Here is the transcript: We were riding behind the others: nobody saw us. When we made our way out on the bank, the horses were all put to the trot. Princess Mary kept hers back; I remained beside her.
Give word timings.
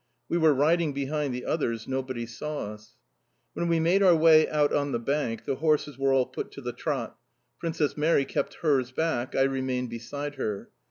We 0.29 0.39
were 0.39 0.55
riding 0.55 0.93
behind 0.93 1.31
the 1.31 1.45
others: 1.45 1.87
nobody 1.87 2.25
saw 2.25 2.71
us. 2.73 2.95
When 3.53 3.67
we 3.67 3.79
made 3.79 4.01
our 4.01 4.15
way 4.15 4.49
out 4.49 4.73
on 4.73 4.93
the 4.93 4.99
bank, 4.99 5.45
the 5.45 5.57
horses 5.57 5.95
were 5.95 6.11
all 6.11 6.25
put 6.25 6.49
to 6.53 6.61
the 6.61 6.73
trot. 6.73 7.19
Princess 7.59 7.95
Mary 7.95 8.25
kept 8.25 8.55
hers 8.63 8.89
back; 8.89 9.35
I 9.35 9.43
remained 9.43 9.91
beside 9.91 10.37
her. 10.37 10.71